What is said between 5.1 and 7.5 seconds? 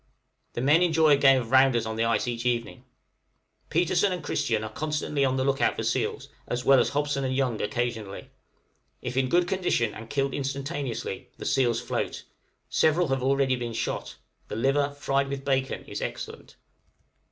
on the look out for seals, as well as Hobson and